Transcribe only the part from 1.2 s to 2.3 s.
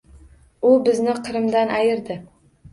Qrimdan ayirdi.